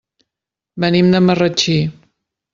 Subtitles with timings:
[0.85, 1.79] Venim de Marratxí.